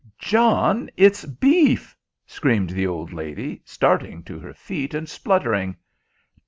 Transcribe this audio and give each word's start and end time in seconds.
"John, 0.17 0.89
it's 0.97 1.25
beef!" 1.25 1.95
screamed 2.25 2.71
the 2.71 2.87
old 2.87 3.13
lady, 3.13 3.61
starting 3.65 4.23
to 4.23 4.39
her 4.39 4.55
feet 4.55 4.95
and 4.95 5.07
spluttering. 5.07 5.75